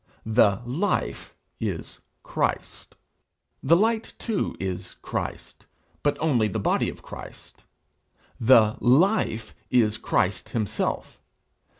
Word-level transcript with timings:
The 0.25 0.63
life 0.65 1.35
is 1.59 2.01
Christ. 2.23 2.95
The 3.61 3.75
light 3.75 4.15
too 4.17 4.55
is 4.59 4.95
Christ, 5.03 5.67
but 6.01 6.17
only 6.19 6.47
the 6.47 6.57
body 6.57 6.89
of 6.89 7.03
Christ. 7.03 7.65
The 8.39 8.77
life 8.79 9.53
is 9.69 9.99
Christ 9.99 10.49
himself. 10.57 11.21